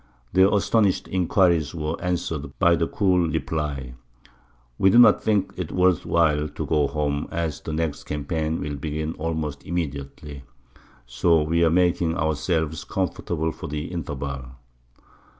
Their 0.33 0.51
astonished 0.51 1.07
inquiries 1.09 1.75
were 1.75 1.95
answered 2.01 2.57
by 2.57 2.75
the 2.75 2.87
cool 2.87 3.27
reply, 3.29 3.93
"We 4.79 4.89
do 4.89 4.97
not 4.97 5.21
think 5.21 5.53
it 5.57 5.69
is 5.69 5.75
worth 5.77 6.07
while 6.07 6.47
to 6.49 6.65
go 6.65 6.87
home, 6.87 7.27
as 7.29 7.61
the 7.61 7.71
next 7.71 8.05
campaign 8.05 8.59
will 8.59 8.77
begin 8.77 9.13
almost 9.19 9.63
immediately; 9.63 10.41
so 11.05 11.43
we 11.43 11.63
are 11.63 11.69
making 11.69 12.17
ourselves 12.17 12.83
comfortable 12.83 13.51
for 13.51 13.67
the 13.67 13.91
interval!" 13.91 14.45